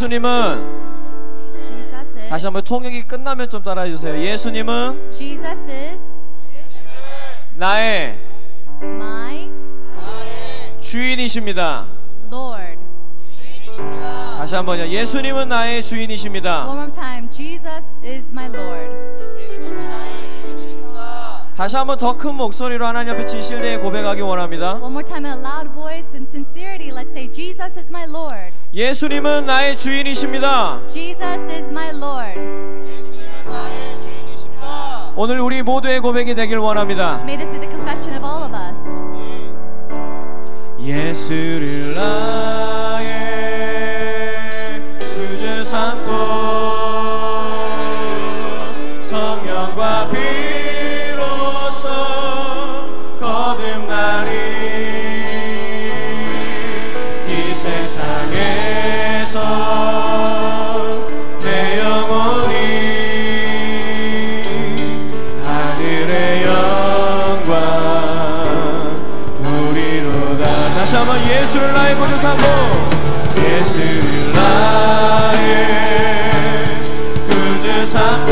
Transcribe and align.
예수님은 0.00 0.80
다시 2.30 2.46
한번 2.46 2.64
통역이 2.64 3.02
끝나면 3.02 3.50
좀 3.50 3.62
따라해 3.62 3.90
주세요. 3.90 4.16
예수님은 4.18 5.10
나의 7.56 8.18
주인이십니다. 10.80 11.86
다시 14.38 14.54
한번요. 14.54 14.88
예수님은 14.88 15.48
나의 15.50 15.82
주인이십니다. 15.82 16.66
다시 21.54 21.76
한번 21.76 21.98
더 21.98 22.16
큰 22.16 22.34
목소리로 22.36 22.86
하나님 22.86 23.12
앞에 23.12 23.26
진실되게 23.26 23.76
고백하기 23.76 24.22
원합니다. 24.22 24.76
One 24.76 24.92
more 24.92 25.04
time 25.04 25.26
in 25.26 25.36
a 25.36 25.42
loud 25.44 25.70
voice 25.74 26.14
and 26.14 26.26
sincerity, 26.30 26.90
let's 26.90 27.12
say 27.12 27.30
Jesus 27.30 27.76
is 27.78 27.90
my 27.90 28.06
Lord. 28.06 28.54
예수님은 28.72 29.46
나의 29.46 29.76
주인이십니다. 29.76 30.78
Jesus 30.86 31.24
is 31.24 31.68
my 31.70 31.88
Lord. 31.88 32.38
오늘 35.16 35.40
우리 35.40 35.60
모두의 35.60 35.98
고백이 35.98 36.36
되길 36.36 36.58
원합니다. 36.58 37.20
May 37.22 37.36
this 37.36 37.50
be 37.50 37.58
the 37.58 37.68
confession 37.68 38.16
of 38.16 38.24
all 38.24 38.44
of 38.44 38.54
us. 38.54 38.78
예수를 40.80 41.96
나의 41.96 43.10
구주 45.00 45.64
삼고 45.64 46.10
성령과 49.02 50.08
피로써 50.10 51.88
거듭나니 53.18 54.49
예수를 71.50 71.74
나의 71.74 71.96
그 71.96 72.00
구주 72.02 72.16
삼고 72.16 72.44
예수를 73.36 74.32
나의 74.34 75.66
구주 77.26 77.86
삼고 77.86 78.30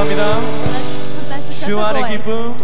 찬양합니다. 0.00 1.50
주 1.50 1.78
안의 1.78 2.08
기쁨 2.08 2.54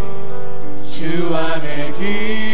주 0.85 1.37
안의 1.37 1.93
기쁨 1.93 2.46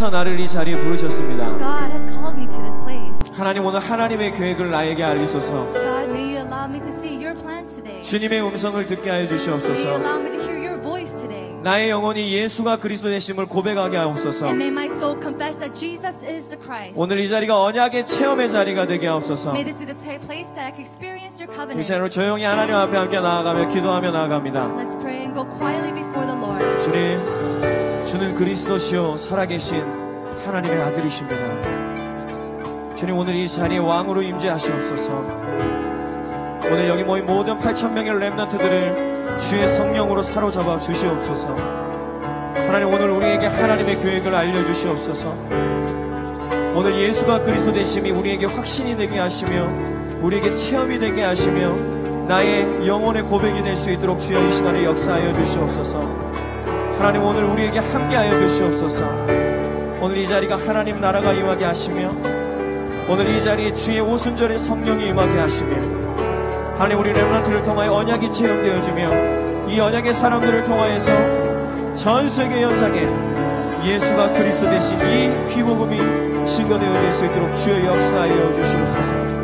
하나님께서 0.00 0.10
나를 0.10 0.40
이 0.40 0.48
자리에 0.48 0.76
부르셨습니다. 0.78 1.58
God 1.58 1.92
has 1.92 2.06
called 2.10 2.36
me 2.40 2.48
to 2.48 2.60
this 2.62 2.78
place. 2.80 3.18
하나님 3.32 3.64
오늘 3.64 3.80
하나님의 3.80 4.32
계획을 4.32 4.70
나에게 4.70 5.04
알리소서. 5.04 5.52
God, 5.72 6.10
may 6.10 6.36
you 6.36 6.38
allow 6.38 6.64
me 6.64 6.80
to 6.80 6.88
see 6.88 7.14
your 7.22 7.34
plans 7.38 7.74
today. 7.76 8.02
주님의 8.02 8.40
음성을 8.42 8.86
듣게 8.86 9.10
하여 9.10 9.20
May 9.20 9.28
you 9.30 9.38
주시옵소서. 9.38 9.80
allow 9.94 10.18
me 10.20 10.30
to 10.30 10.40
hear 10.40 10.56
your 10.58 10.80
voice 10.82 11.12
today. 11.16 11.52
나의 11.62 11.90
영혼이 11.90 12.32
예수가 12.32 12.76
그리스도 12.76 13.10
되심을 13.10 13.46
고백하게 13.46 13.98
하옵소서. 13.98 14.46
And 14.46 14.56
may 14.62 14.72
my 14.72 14.86
soul 14.86 15.20
confess 15.20 15.58
that 15.60 15.74
Jesus 15.78 16.16
is 16.24 16.48
the 16.48 16.56
Christ. 16.58 16.94
오늘 16.96 17.20
이 17.20 17.28
자리가 17.28 17.60
언약의 17.62 18.06
체험의 18.06 18.48
자리가 18.50 18.86
되게 18.86 19.06
하옵소서. 19.06 19.50
May 19.50 19.64
this 19.64 19.78
be 19.78 19.86
the 19.86 19.98
pla- 20.00 20.18
place 20.24 20.48
that 20.56 20.64
I 20.64 20.72
can 20.72 20.80
experience 20.80 21.36
your 21.36 21.52
이 21.52 21.54
covenant. 21.54 21.86
자리로 21.86 22.08
조용히 22.08 22.44
하나님 22.44 22.74
앞에 22.74 22.96
함께 22.96 23.20
나아가며 23.20 23.68
기도하며 23.68 24.10
나아갑니다. 24.10 24.60
Let's 24.80 24.98
pray 25.00 25.20
and 25.28 25.34
go 25.34 25.44
quietly 25.44 25.92
before 25.92 26.24
the 26.24 26.36
Lord. 26.40 26.64
주님, 26.80 27.20
주는 28.10 28.34
그리스도시요 28.34 29.16
살아계신 29.16 29.80
하나님의 30.44 30.82
아들이십니다. 30.82 32.96
주님 32.96 33.16
오늘 33.16 33.36
이 33.36 33.48
자리에 33.48 33.78
왕으로 33.78 34.20
임재하시옵소서. 34.22 35.12
오늘 36.64 36.88
여기 36.88 37.04
모인 37.04 37.24
모든 37.24 37.56
8천 37.56 37.92
명의 37.92 38.18
렘넌트들을 38.18 39.38
주의 39.38 39.68
성령으로 39.68 40.24
사로잡아 40.24 40.80
주시옵소서. 40.80 41.54
하나님 42.56 42.88
오늘 42.88 43.10
우리에게 43.10 43.46
하나님의 43.46 44.02
계획을 44.02 44.34
알려주시옵소서. 44.34 45.32
오늘 46.74 47.00
예수가 47.00 47.44
그리스도 47.44 47.72
되심이 47.72 48.10
우리에게 48.10 48.46
확신이 48.46 48.96
되게 48.96 49.20
하시며 49.20 49.68
우리에게 50.20 50.52
체험이 50.54 50.98
되게 50.98 51.22
하시며 51.22 51.76
나의 52.26 52.88
영혼의 52.88 53.22
고백이 53.22 53.62
될 53.62 53.76
수 53.76 53.88
있도록 53.92 54.20
주여 54.20 54.48
이 54.48 54.52
시간에 54.52 54.84
역사하여 54.84 55.32
주시옵소서. 55.44 56.49
하나님 57.00 57.22
오늘 57.22 57.44
우리에게 57.44 57.78
함께하여 57.78 58.38
주시옵소서. 58.40 59.02
오늘 60.02 60.18
이 60.18 60.28
자리가 60.28 60.56
하나님 60.56 61.00
나라가 61.00 61.32
임하게 61.32 61.64
하시며 61.64 62.10
오늘 63.08 63.34
이 63.34 63.40
자리에 63.40 63.72
주의 63.72 64.00
오순절의 64.00 64.58
성령이 64.58 65.08
임하게 65.08 65.38
하시며 65.38 65.70
하나님 66.74 66.98
우리 66.98 67.14
렘런트를 67.14 67.64
통하여 67.64 67.94
언약이 67.94 68.30
체험되어지며 68.30 69.68
이 69.70 69.80
언약의 69.80 70.12
사람들을 70.12 70.66
통하여서 70.66 71.94
전 71.94 72.28
세계 72.28 72.64
현장에 72.64 73.08
예수가 73.82 74.34
그리스도 74.34 74.68
되신 74.68 74.98
이 75.00 75.48
피복음이 75.48 76.44
증거되어질 76.44 77.12
수 77.12 77.24
있도록 77.24 77.54
주의 77.54 77.82
역사하여 77.82 78.54
주시옵소서. 78.56 79.39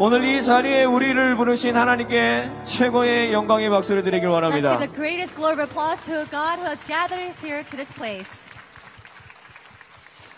오늘 0.00 0.24
이 0.24 0.40
자리에 0.42 0.84
우리를 0.84 1.34
부르신 1.36 1.76
하나님께 1.76 2.50
최고의 2.64 3.32
영광의 3.32 3.68
박수를 3.68 4.04
드리길 4.04 4.28
Let's 4.28 4.32
원합니다. 4.32 4.78
give 4.78 4.86
the 4.86 4.94
greatest 4.94 5.34
glory 5.36 5.54
of 5.54 5.62
applause 5.62 5.98
to 6.06 6.24
God 6.30 6.60
who 6.60 6.66
has 6.66 6.78
gathered 6.86 7.18
us 7.26 7.44
here 7.44 7.64
to 7.64 7.76
this 7.76 7.92
place. 7.94 8.30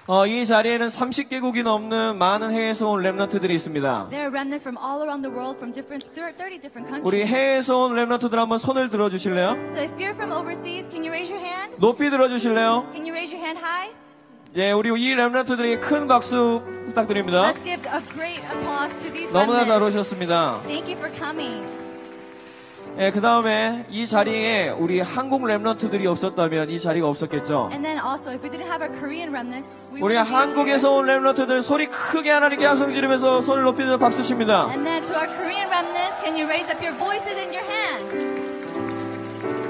어, 0.07 0.27
이 0.27 0.45
자리에는 0.47 0.89
30개국이 0.89 1.62
넘는 1.62 2.17
많은 2.17 2.51
해외에서 2.51 2.89
온 2.89 3.03
랩런트들이 3.03 3.51
있습니다. 3.51 4.09
There 4.11 4.25
are 4.25 4.33
remnants 4.33 4.65
from 4.65 4.77
all 4.81 5.03
around 5.05 5.23
the 5.23 5.31
world 5.31 5.59
from 5.61 5.73
different 5.75 6.09
thir- 6.15 6.33
30 6.35 6.59
different 6.62 6.89
우리 7.05 7.21
countries. 7.21 7.29
해외에서 7.31 7.85
온 7.85 7.95
랩런트들 7.95 8.35
한번 8.37 8.59
손을 8.59 8.89
들어 8.89 9.11
주실래요? 9.11 9.55
So 9.77 9.83
if 9.85 9.93
you're 10.01 10.17
from 10.17 10.33
overseas, 10.33 10.89
can 10.89 11.05
you 11.05 11.12
raise 11.12 11.31
your 11.31 11.45
hand? 11.45 11.77
높이 11.79 12.09
들어 12.09 12.29
주실래요? 12.29 12.89
Can 12.97 13.05
you 13.05 13.12
raise 13.12 13.31
your 13.31 13.45
hand 13.45 13.61
high? 13.61 13.93
예, 14.57 14.73
우리 14.73 14.89
이 14.89 15.15
랩런트들에게 15.15 15.81
큰 15.81 16.09
박수 16.09 16.61
부탁드립니다. 16.90 17.52
Let's 17.52 17.64
give 17.64 17.82
a 17.88 18.00
great 18.12 18.42
applause 18.46 18.92
to 19.04 19.12
these 19.12 19.32
너무나 19.32 19.64
잘. 19.64 19.82
오셨습니다. 19.82 20.60
Thank 20.66 20.92
you 20.92 20.98
for 20.98 21.10
coming. 21.16 21.64
예, 22.98 23.10
그 23.12 23.20
다음에 23.20 23.87
이 23.88 24.04
자리에 24.06 24.70
우리 24.70 25.00
한국 25.00 25.42
랩런트들이 25.42 26.06
없었다면 26.06 26.70
이 26.70 26.78
자리가 26.78 27.06
없었겠죠. 27.08 27.69
And 27.72 27.84
then 27.84 27.98
also, 28.04 28.32
if 28.32 28.42
we 28.42 28.50
didn't 28.50 28.66
have 28.66 28.82
our 28.82 28.90
Korean 28.98 29.31
remnants, 29.31 29.69
we 29.94 30.00
우리 30.02 30.16
wouldn't 30.16 30.26
be 30.26 30.34
here. 30.34 30.37
한국에서 30.37 30.92
온 30.96 31.06
랩런트들 31.06 31.62
소리 31.62 31.87
크게 31.87 32.31
하나님께 32.31 32.66
함성 32.66 32.92
지르면서 32.92 33.40
손을 33.40 33.62
높이는 33.62 33.96
박수 33.98 34.22
칩니다. 34.22 34.69
And 34.70 34.84
then 34.84 35.00
to 35.06 35.14
our 35.14 35.28
Korean 35.38 35.70
remnants, 35.70 36.19
can 36.22 36.34
you 36.37 36.46
raise 36.50 36.66
up 36.69 36.82
your 36.82 36.96
voices 36.98 37.38
and 37.38 37.54
your 37.54 37.64
hands? 37.64 38.39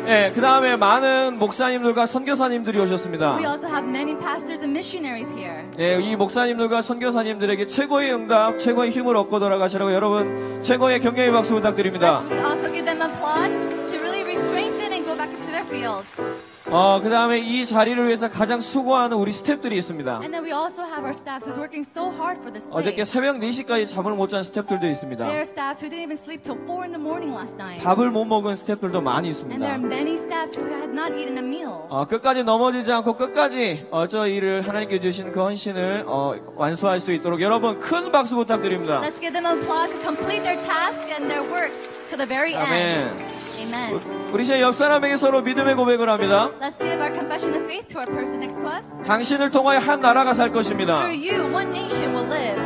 예, 0.06 0.32
그 0.35 0.41
다음에 0.41 0.76
많은 0.76 1.38
목사님들과 1.38 2.06
선교사님들이 2.06 2.79
오셨습니다. 2.81 3.37
We 3.37 3.47
also 3.47 3.69
have 3.69 3.87
many 3.87 4.19
pastors 4.19 4.62
and 4.62 4.70
missionaries 4.70 5.31
here. 5.37 5.62
예, 5.79 6.00
이 6.00 6.17
목사님들과 6.17 6.82
선교사님들에게 6.82 7.67
최고의 7.67 8.14
응답, 8.14 8.58
최고의 8.58 8.91
힘을 8.91 9.17
얻고 9.17 9.38
돌아가시라고 9.38 9.93
여러분 9.93 10.61
최고의 10.62 11.00
격려의 11.00 11.31
박수 11.32 11.55
부탁드립니다. 11.55 12.23
Let's 12.29 12.32
also 12.32 12.73
give 12.73 12.85
them 12.85 13.02
applaud 13.02 13.50
to 13.91 13.99
really 13.99 14.25
re-strengthen 14.25 14.93
and 14.93 15.05
go 15.06 15.17
back 15.17 15.31
into 15.31 15.52
their 15.52 15.67
fields. 15.69 16.50
어, 16.72 17.00
그 17.02 17.11
다음에 17.11 17.38
이 17.40 17.67
자리를 17.67 18.06
위해서 18.06 18.28
가장 18.31 18.61
수고하는 18.61 19.17
우리 19.17 19.32
스탭들이 19.32 19.72
있습니다. 19.72 20.20
And 20.22 20.31
then 20.32 20.44
we 20.44 20.52
also 20.52 20.82
have 20.84 21.02
our 21.02 21.11
staffs 21.11 21.43
who's 21.44 21.58
working 21.58 21.82
so 21.82 22.06
hard 22.14 22.38
for 22.38 22.52
this 22.52 22.62
place. 22.69 22.70
어저께 22.78 23.05
새벽 23.05 23.38
4시까지 23.40 23.88
잠을 23.90 24.12
못 24.14 24.28
잔 24.31 24.43
스탭들도 24.43 24.84
있습니다. 24.84 25.26
There 25.26 25.43
are 25.43 25.49
staffs 25.50 25.82
who 25.82 25.90
didn't 25.90 26.06
even 26.06 26.17
sleep 26.17 26.43
till 26.46 26.55
4 26.62 26.87
in 26.87 26.93
the 26.94 27.02
morning 27.02 27.34
last 27.34 27.58
night. 27.58 27.82
밥을 27.82 28.11
못 28.11 28.25
먹은 28.25 28.55
스탭들도 28.55 29.02
많이 29.02 29.34
And 29.34 29.58
there 29.58 29.67
are 29.67 29.82
있습니다. 29.82 29.90
many 29.90 30.14
staffs 30.14 30.55
who 30.55 30.62
had 30.70 30.94
not 30.94 31.11
eaten 31.19 31.34
a 31.38 31.43
meal. 31.43 31.90
어, 31.90 32.06
끝까지 32.06 32.44
넘어지지 32.44 32.87
않고 32.93 33.17
끝까지 33.17 33.88
어, 33.90 34.06
저 34.06 34.28
일을 34.28 34.62
하나님께 34.62 35.00
주신 35.00 35.32
그 35.32 35.40
헌신을 35.43 36.05
어, 36.06 36.34
완수할 36.55 37.00
수 37.00 37.11
있도록 37.12 37.40
여러분 37.40 37.81
큰 37.81 38.12
박수 38.12 38.37
부탁드립니다. 38.37 39.00
Let's 39.02 39.19
give 39.19 39.34
them 39.34 39.44
applause 39.44 39.90
to 39.90 39.99
complete 40.06 40.46
their 40.46 40.61
task 40.62 41.02
and 41.11 41.26
their 41.26 41.43
work 41.50 41.75
to 42.11 42.17
the 42.17 42.28
very 42.31 42.55
end. 42.55 43.11
아멘. 43.11 43.40
Amen. 43.61 44.01
우리 44.33 44.49
옆 44.61 44.75
사람에게 44.75 45.17
서로 45.17 45.43
믿음의 45.43 45.75
고백을 45.75 46.09
합니다. 46.09 46.51
Let's 46.61 46.79
give 46.79 47.01
our 47.01 47.12
confession 47.12 47.55
of 47.55 47.65
faith 47.65 47.87
to 47.89 48.01
our 48.01 48.11
person 48.11 48.41
next 48.41 48.61
to 48.61 48.69
us. 48.69 48.85
당신을 49.07 49.51
통하여 49.51 49.79
한 49.79 50.01
나라가 50.01 50.33
살 50.35 50.53
것입니다. 50.53 51.01
Through 51.01 51.31
you, 51.31 51.53
one 51.55 51.69
nation 51.71 52.15
will 52.15 52.33
live. 52.33 52.61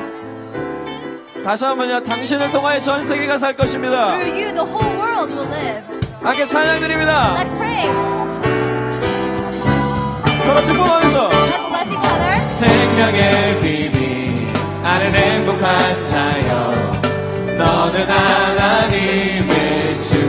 다시 1.42 1.64
한번요. 1.64 2.02
당신을 2.02 2.50
통하여 2.50 2.80
전 2.80 3.04
세계가 3.04 3.38
살 3.38 3.54
것입니다. 3.54 4.16
Through 4.16 4.42
you, 4.42 4.54
the 4.54 4.64
whole 4.64 4.96
world 4.96 5.32
will 5.34 5.50
live. 5.52 5.82
함께 6.22 6.44
찬양 6.44 6.80
드립니다. 6.80 7.36
Let's 7.36 7.56
praise. 7.56 7.92
서로 10.44 10.66
축복하면서 10.66 11.28
Let's 11.30 11.68
bless 11.68 11.90
each 11.90 12.06
other. 12.06 12.34
생명의 12.54 13.60
비밀 13.60 14.52
나는 14.82 15.14
행복한 15.14 16.04
자여 16.04 16.74
너는 17.58 18.08
하나님의 18.08 19.33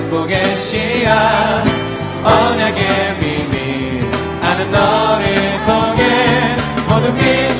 축복의 0.05 0.55
씨앗 0.55 1.65
언약의 2.23 3.19
비밀. 3.19 4.09
나는 4.39 4.71
너를 4.71 5.25
통해 5.65 6.55
모든 6.87 7.13
민 7.15 7.54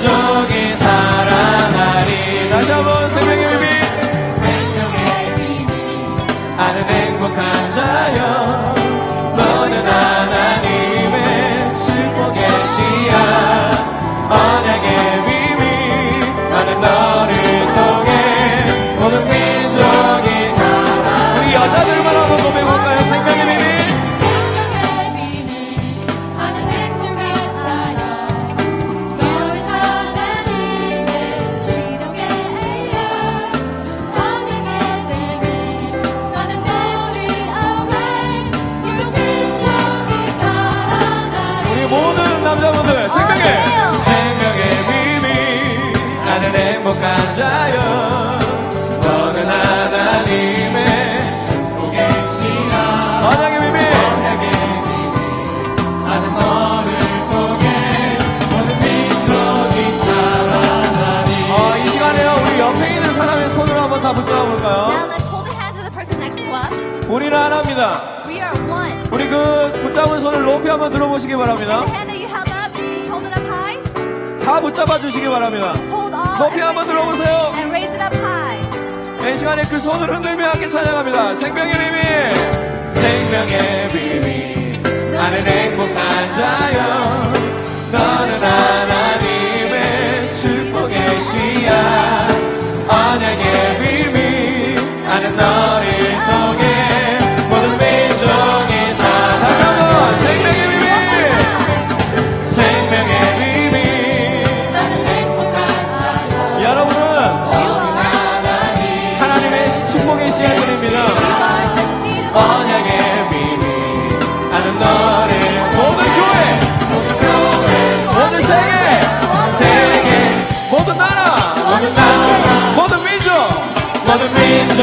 행복한 46.86 47.34
자여 47.34 47.80
너는 49.02 49.44
하나님의 49.50 50.86
씨앗 52.28 53.26
언약의 53.26 53.60
비밀. 53.60 53.82
언약의 53.92 54.46
비밀. 54.86 56.06
나는 56.06 56.26
너를 56.36 56.90
통해 57.32 57.66
모든 58.52 58.70
민족이 58.78 59.78
살아나리 59.98 61.30
어, 61.50 61.54
이 61.84 61.88
시간에요. 61.90 62.28
우리 62.46 62.60
옆에 62.60 62.94
있는 62.94 63.14
사람의 63.14 63.50
손을 63.50 63.82
한번 63.82 64.02
다 64.04 64.14
붙잡아 64.14 64.44
Now 64.44 64.52
볼까요? 64.52 65.10
let's 65.10 65.26
hold 65.28 65.50
the 65.50 65.58
hands 65.58 65.80
of 65.80 65.86
the 65.86 65.92
person 65.92 66.22
next 66.22 66.38
to 66.44 66.54
us. 66.54 67.10
우리는 67.10 67.36
하나입니다. 67.36 68.24
We 68.28 68.36
are 68.36 68.54
one. 68.70 69.04
우리 69.12 69.28
그 69.28 69.72
붙잡은 69.82 70.20
손을 70.20 70.44
높이 70.46 70.70
한번 70.70 70.92
들어보시기 70.94 71.36
바랍니다. 71.36 71.84
That 71.86 72.12
you 72.14 72.28
held 72.28 72.52
up, 72.52 72.76
커피 76.38 76.60
한번 76.60 76.86
들어보세요. 76.86 77.54
이 79.32 79.38
시간에 79.38 79.64
그 79.64 79.80
손을 79.80 80.14
흔들며 80.16 80.50
함께 80.50 80.68
찬양합니다. 80.68 81.36
생명의 81.36 81.74
비밀. 81.74 82.04
생명의 82.94 83.90
비밀. 83.92 85.12
나는 85.12 85.46
행복한 85.46 86.34
자여. 86.34 87.34
너는 87.92 88.44
하나님의 88.44 90.34
축복의 90.36 91.20
씨앗. 91.20 92.30
언약의 92.88 93.78
비밀. 93.82 94.76
나는 95.04 95.36
너를 95.36 95.90
통해 96.28 96.75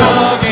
jovem. 0.02 0.51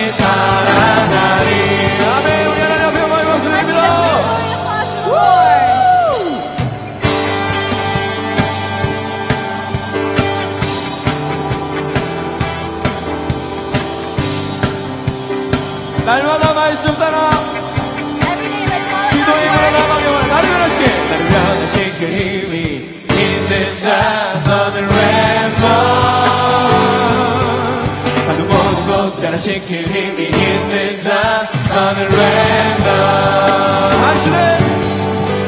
하시네 34.20 34.58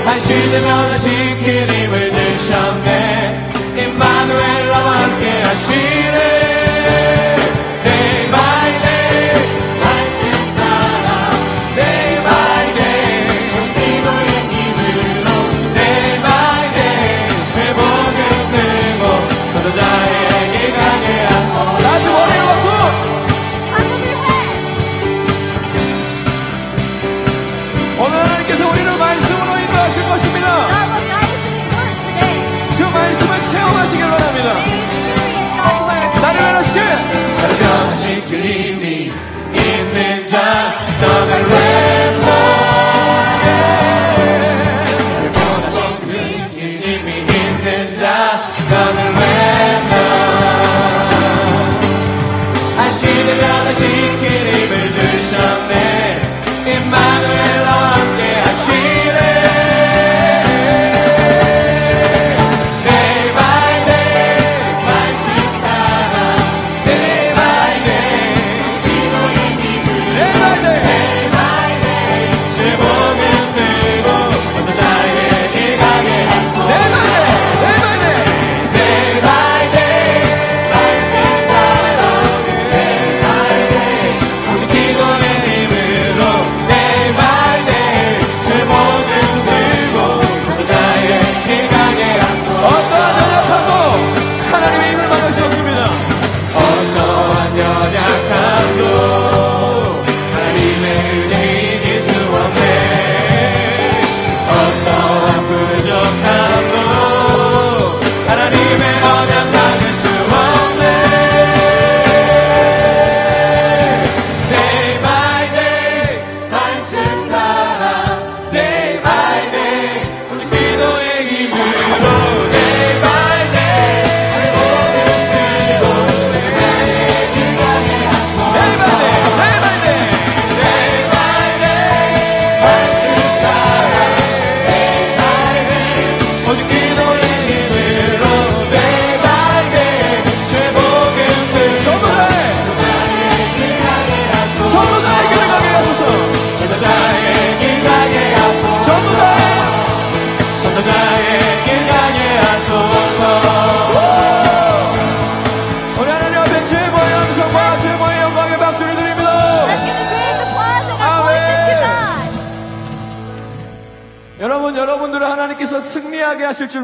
하시는 0.06 0.62
변하신 0.62 1.12
그 1.44 1.50
힘을 1.50 2.10
주셨네. 2.10 3.52
임마누엘라와 3.76 5.02
함께 5.02 5.42
하시네. 5.42 6.41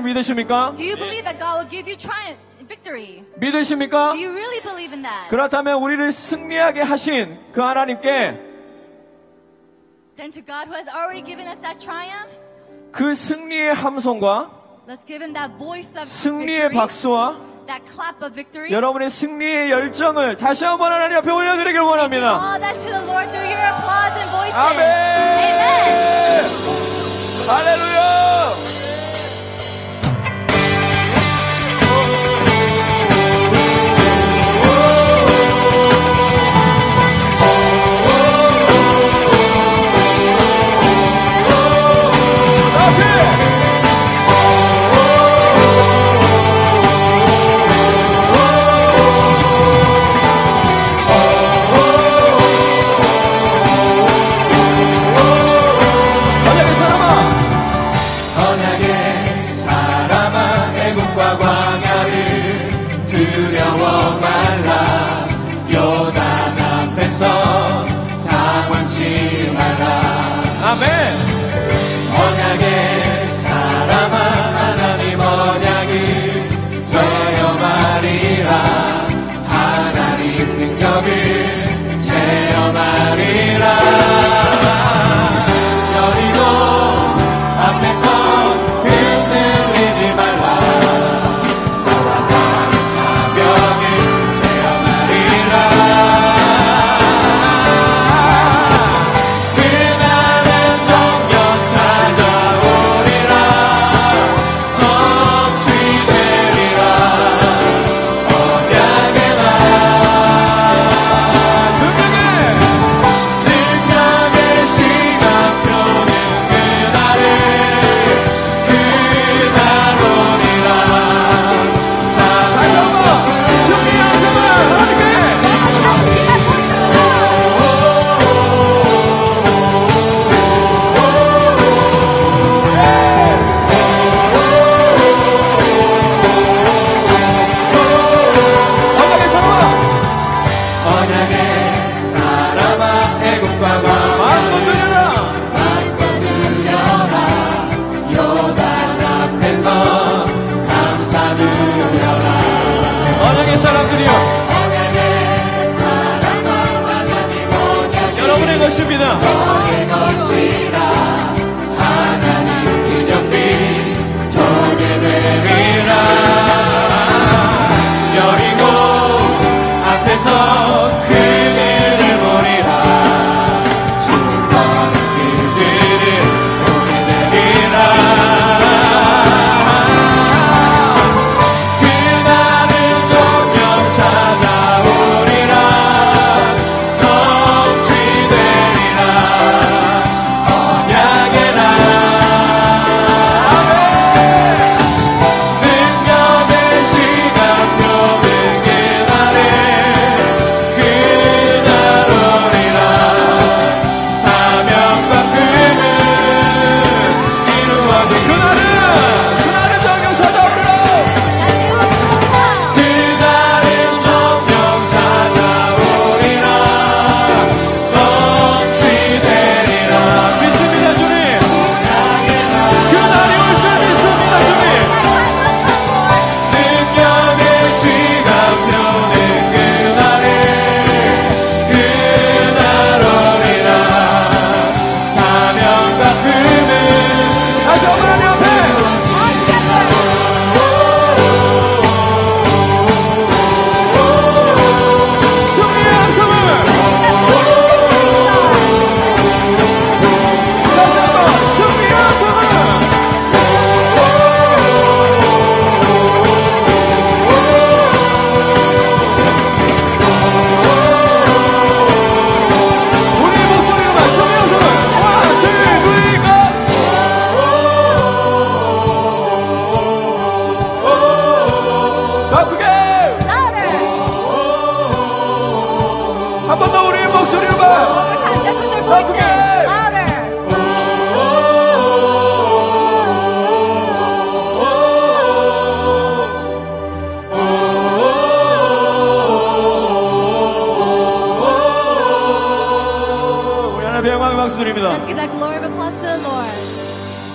믿으십니까? 0.09 0.75
Do 0.77 0.83
you 0.85 0.97
believe 0.97 1.25
that 1.25 1.39
God 1.39 1.61
will 1.61 1.71
give 1.71 1.89
you 1.89 1.97
triumph? 1.97 2.39
Victory. 2.69 3.25
믿으십니까? 3.37 4.13
Do 4.13 4.19
you 4.21 4.31
really 4.33 4.61
believe 4.61 4.93
in 4.93 5.03
that? 5.03 5.29
그렇다면 5.31 5.81
우리를 5.83 6.13
승리하게 6.13 6.83
하신 6.83 7.39
그 7.53 7.61
하나님께 7.63 8.49
Then 10.17 10.33
to 10.33 10.43
God 10.43 10.67
who 10.69 10.75
has 10.75 10.89
already 10.89 11.23
given 11.25 11.47
us 11.47 11.61
that 11.63 11.79
triumph, 11.79 12.29
그 12.93 13.15
승리의 13.15 13.73
함성과 13.75 14.51
let's 14.89 15.07
give 15.07 15.23
him 15.23 15.33
that 15.33 15.57
voice 15.57 15.89
of 15.97 16.05
승리의 16.05 16.69
victory, 16.69 16.75
박수와 16.75 17.39
that 17.69 17.85
clap 17.87 18.21
of 18.25 18.35
victory. 18.35 18.71
여러분의 18.73 19.09
승리의 19.11 19.71
열정을 19.71 20.37
다시 20.37 20.65
한번 20.65 20.93
하나님 20.93 21.17
앞에 21.19 21.31
올려드리길 21.31 21.81
원합니다. 21.81 22.37
All 22.37 22.61
that 22.61 22.81
to 22.81 22.91
the 22.91 23.05
Lord 23.07 23.31
through 23.31 23.49
your 23.49 23.65
applause 23.65 24.13
and 24.19 24.31
voices. 24.31 24.57
아멘. 24.57 24.81
Amen. 25.41 26.45
할렐루야. 27.49 28.78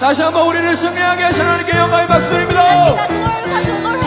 다시 0.03 0.21
한번 0.21 0.47
우리를 0.47 0.75
승리하게 0.75 1.23
하신 1.23 1.45
하나님께 1.45 1.77
영광의 1.77 2.07
박수 2.07 2.29
드립니다. 2.29 4.02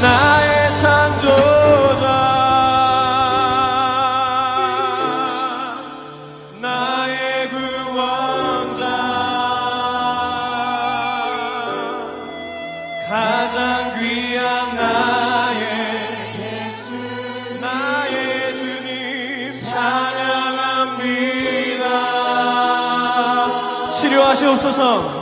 나의 0.00 0.74
창조자. 0.76 2.04
나의 6.60 7.48
그 7.50 7.54
왕자. 7.96 8.84
가장 13.08 13.98
귀한 13.98 14.76
나의 14.76 15.64
예수. 16.38 16.94
나의 17.60 18.48
예수님 18.48 19.50
찬양합니다. 19.50 19.90
치료하시옵소서. 23.90 25.17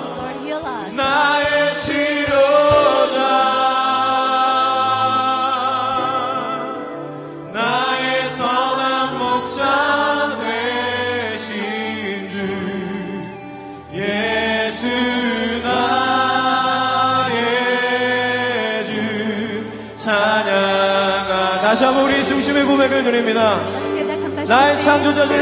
중심의 22.57 22.65
고백을 22.65 23.05
드립니다. 23.05 23.63
나의. 24.49 24.79
창조자신 24.81 25.37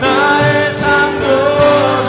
나의 0.00 0.76
창조자 0.76 1.99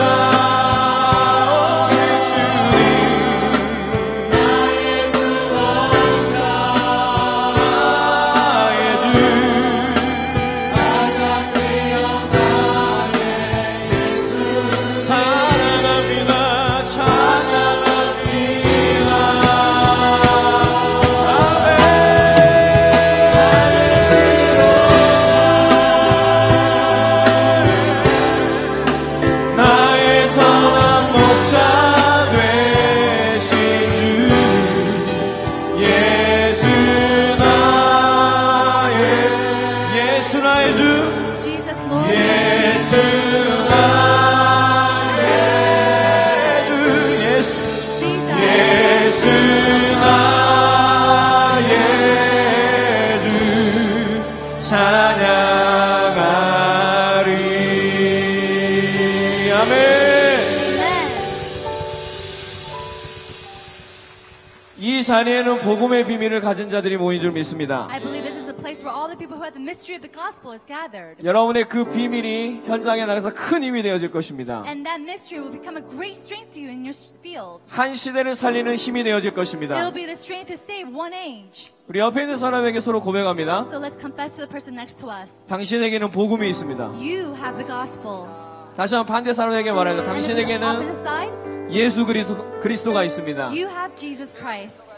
이 65.41 65.43
자리에는 65.43 65.59
복음의 65.61 66.05
비밀을 66.05 66.39
가진 66.41 66.69
자들이 66.69 66.97
모인 66.97 67.19
줄 67.19 67.31
믿습니다 67.31 67.87
I 67.89 67.99
believe 67.99 68.21
this 68.23 68.37
is 68.37 68.45
the 68.45 68.55
place 68.55 68.85
where 68.85 68.93
all 68.93 69.09
the 69.09 69.17
people 69.17 69.37
who 69.37 69.43
have 69.43 69.57
the 69.57 69.61
mystery 69.61 69.97
of 69.97 70.05
the 70.05 70.13
gospel 70.13 70.53
is 70.53 70.61
gathered. 70.67 71.17
여러분의 71.23 71.65
그 71.65 71.85
비밀이 71.85 72.61
현장에 72.65 73.05
나가서 73.05 73.33
큰 73.33 73.63
힘이 73.63 73.81
되어질 73.81 74.11
것입니다 74.11 74.63
And 74.67 74.83
that 74.85 75.01
mystery 75.01 75.41
will 75.41 75.49
become 75.51 75.81
a 75.81 75.83
great 75.83 76.13
strength 76.21 76.53
to 76.53 76.61
you 76.61 76.69
in 76.69 76.85
your 76.85 76.93
field. 77.19 77.65
한 77.67 77.95
시대를 77.95 78.35
살리는 78.35 78.75
힘이 78.75 79.03
되어질 79.03 79.33
것입니다 79.33 79.75
It 79.75 79.81
will 79.81 79.93
be 79.93 80.05
the 80.05 80.13
strength 80.13 80.53
to 80.53 80.61
save 80.61 80.93
one 80.93 81.13
age. 81.13 81.71
우리 81.87 81.99
옆에 81.99 82.21
있는 82.21 82.37
사람에게 82.37 82.79
서로 82.79 83.01
고백합니다 83.01 83.65
So 83.65 83.81
let's 83.81 83.97
confess 83.99 84.37
to 84.37 84.45
the 84.45 84.49
person 84.49 84.77
next 84.77 85.01
to 85.01 85.09
us. 85.09 85.33
당신에게는 85.49 86.11
복음이 86.11 86.47
있습니다 86.49 87.01
You 87.01 87.33
have 87.33 87.57
the 87.57 87.65
gospel. 87.65 88.29
다시 88.77 88.93
한번 88.93 89.09
반대 89.15 89.33
사람에게 89.33 89.73
the 89.73 90.05
당신에게는 90.05 91.71
예수 91.73 92.05
그리스도, 92.05 92.59
그리스도가 92.59 93.03
있습니다 93.03 93.47
you 93.47 93.65
have 93.67 93.95
Jesus 93.95 94.35
Christ. 94.37 94.90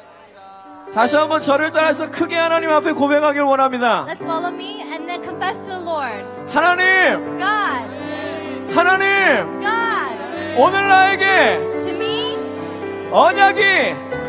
다시 0.93 1.15
한번 1.15 1.41
저를 1.41 1.71
따라서 1.71 2.10
크게 2.12 2.36
하나님 2.36 2.69
앞에 2.69 2.91
고백하길 2.91 3.41
원합니다 3.41 4.06
Let's 4.08 4.21
follow 4.23 4.53
me 4.53 4.82
and 4.82 5.08
then 5.08 5.23
confess 5.23 5.58
to 5.60 5.65
the 5.65 5.82
Lord. 5.84 6.23
하나님 6.53 7.38
God, 7.38 8.73
하나님 8.75 9.60
God, 9.60 10.56
오늘 10.58 10.88
나에게 10.88 11.58
to 11.84 11.89
me, 11.89 12.38
언약이 13.12 13.62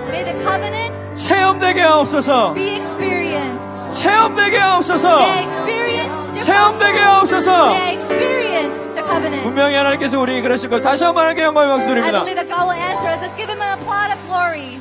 may 0.09 0.25
the 0.25 0.43
covenant 0.43 0.95
체험되게 1.15 1.81
하옵소서 1.83 2.55
be 2.55 2.77
experienced. 2.77 4.01
체험되게 4.01 4.57
하옵소서 4.59 5.09
May 5.21 5.31
I 5.31 5.45
experience 5.45 6.45
체험되게. 6.45 6.99
하옵소서 7.01 7.67
May 7.67 7.77
I 7.77 7.93
experience 7.95 8.79
the 8.95 9.05
covenant. 9.05 9.43
분명히 9.45 9.75
하나님께서 9.77 10.19
우리 10.19 10.41
그러실 10.41 10.71
걸 10.71 10.81
다시 10.81 11.05
한번 11.05 11.25
하나님께 11.25 11.45
영광의 11.45 11.69
박수 11.69 11.89
I 11.89 11.95
드립니다 11.95 12.25
believe 12.25 12.41
that 12.41 12.49
God 12.49 12.65
will 12.65 12.81
answer 12.81 13.13
us. 13.13 13.21
Let's 13.21 13.37
give 13.37 13.53
him 13.53 13.61
an 13.61 13.79
applaud 13.79 14.11
of 14.17 14.19
glory. 14.27 14.81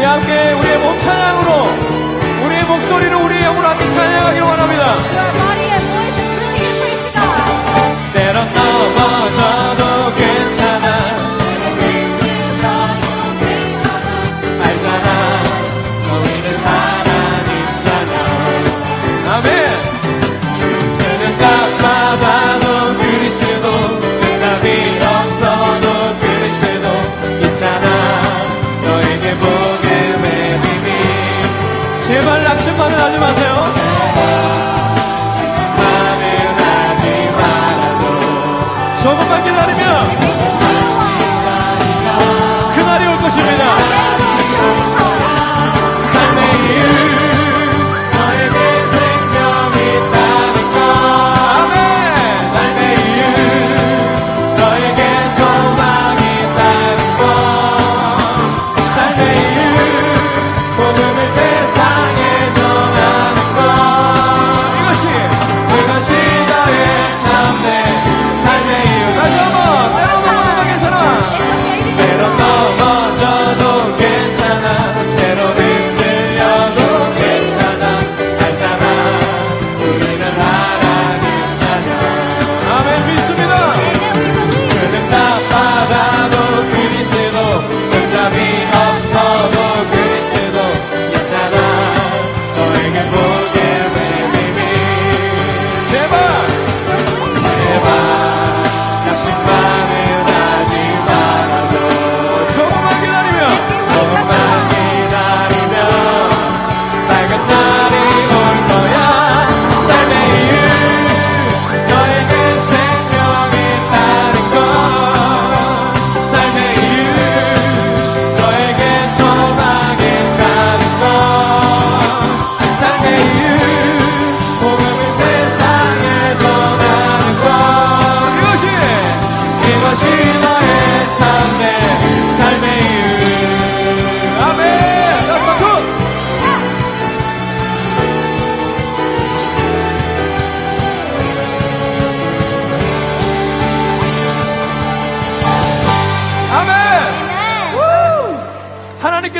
우리 0.00 0.06
함께 0.06 0.52
우리의 0.54 0.78
몸 0.78 0.98
찬양으로 0.98 2.46
우리의 2.46 2.64
목소리로 2.64 3.22
우리의 3.22 3.42
영으로 3.42 3.68
함께 3.68 3.86
찬양하길 3.86 4.40
원합니다. 4.40 5.30
and 8.32 8.50
voice, 8.54 9.69
세상에 61.30 62.69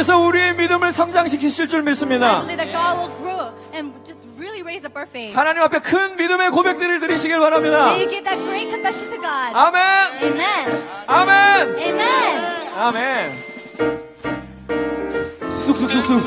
하나님께서 0.00 0.18
우리의 0.18 0.54
믿음을 0.56 0.92
성장시키실 0.92 1.68
줄 1.68 1.82
믿습니다. 1.82 2.40
believe 2.40 2.56
that 2.56 2.72
God 2.72 2.98
will 2.98 3.12
grow 3.20 3.52
and 3.74 3.92
just 4.04 4.26
really 4.38 4.62
raise 4.62 4.84
up 4.84 4.96
our 4.96 5.06
faith. 5.06 5.36
하나님 5.36 5.62
앞에 5.62 5.80
큰 5.80 6.16
믿음의 6.16 6.50
고백들을 6.50 7.00
드리시길 7.00 7.38
바랍니다. 7.38 7.90
May 7.90 8.00
you 8.00 8.10
give 8.10 8.24
that 8.24 8.40
great 8.42 8.68
confession 8.70 9.08
to 9.10 9.18
God. 9.20 9.52
아멘! 9.52 9.80
Amen. 10.22 10.82
아멘! 11.06 11.78
Amen. 11.78 12.40
아멘! 12.76 13.36
쑥쑥쑥쑥. 15.52 16.22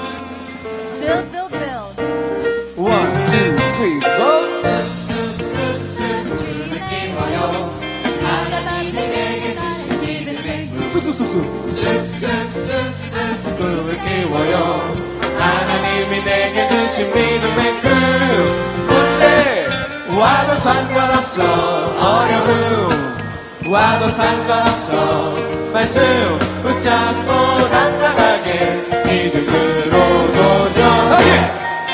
Build, 1.02 1.32
build, 1.32 1.52
build. 1.52 2.04
원, 2.78 3.26
투, 3.26 3.32
쓰리, 3.34 4.00
고! 11.04 11.12
쑥쑥쑥쑥. 11.12 11.36
꿈을 13.58 14.00
키워요. 14.00 14.96
하나님이 15.38 16.24
내게 16.24 16.68
주신 16.70 17.08
믿음의 17.08 17.82
꿈. 17.82 17.92
문제 18.88 19.68
와도 20.18 20.56
상관없어. 20.56 21.44
어려움 21.44 23.18
와도 23.68 24.10
상관없어. 24.10 25.38
말씀 25.74 26.40
붙잡고 26.62 27.70
당당하게 27.70 28.84
믿음으로 29.06 30.32
도전. 30.32 31.10
다시! 31.10 31.30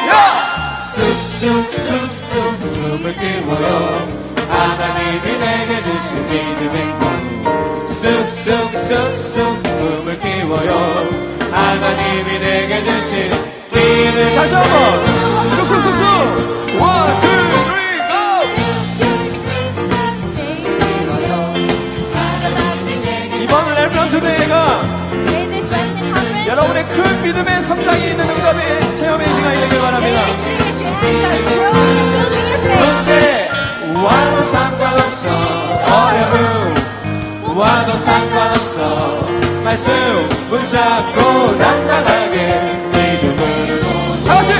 야! 0.08 0.78
쑥쑥쑥쑥 0.94 2.60
꿈을 2.62 3.16
키워요. 3.16 4.08
하나님이 4.50 5.38
내게 5.40 5.84
주신 5.84 6.24
믿음의 6.30 7.00
꿈. 7.00 7.19
쑥쑥쑥쑥 8.00 9.62
꿈을 9.64 10.18
키워요. 10.22 10.72
하나님이 11.52 12.40
내게 12.40 12.82
주신 12.86 13.30
믿음. 13.74 14.36
다시 14.38 14.56
한 14.56 14.64
번. 14.64 14.74
쑥쑥쑥쑥. 15.56 16.80
one, 16.80 17.20
two, 17.20 17.28
three, 17.66 18.00
go! 18.08 18.14
이번 23.44 23.54
Remnant 23.76 24.14
대회가 24.22 24.82
여러분의 26.48 26.84
큰 26.86 27.22
믿음의 27.22 27.62
성장이 27.62 28.12
있는 28.12 28.30
응답의 28.30 28.96
체험의 28.96 29.28
일가 29.28 29.52
되길 29.52 29.82
바랍니다. 29.82 30.22
문제 32.64 33.50
와도 33.94 34.44
상관없어 34.44 35.28
어려움 35.28 36.59
와도 37.60 37.92
상관없어. 37.92 39.28
말씀 39.66 39.92
붙잡고 40.50 41.58
당당하게 41.58 42.74
믿음으로 42.86 44.24
다시! 44.26 44.54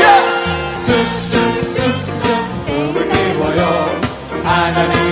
야! 0.00 0.04
쑥쑥쑥쑥 0.72 2.26
꿈을 2.64 3.08
키워요. 3.08 4.00
하나님 4.44 5.07